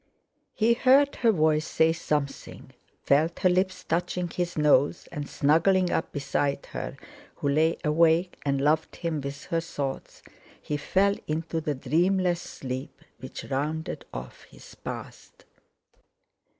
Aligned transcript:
He 0.55 0.73
heard 0.73 1.17
her 1.17 1.31
voice 1.31 1.67
say 1.67 1.93
something, 1.93 2.71
felt 3.03 3.37
her 3.41 3.49
lips 3.49 3.83
touching 3.83 4.29
his 4.31 4.57
nose, 4.57 5.07
and, 5.11 5.29
snuggling 5.29 5.91
up 5.91 6.11
beside 6.11 6.65
her 6.71 6.97
who 7.35 7.49
lay 7.49 7.77
awake 7.83 8.39
and 8.43 8.59
loved 8.59 8.95
him 8.95 9.21
with 9.21 9.43
her 9.43 9.61
thoughts, 9.61 10.23
he 10.59 10.75
fell 10.75 11.17
into 11.27 11.61
the 11.61 11.75
dreamless 11.75 12.41
sleep, 12.41 12.99
which 13.19 13.43
rounded 13.43 14.03
off 14.11 14.45
his 14.45 14.73
past. 14.73 15.45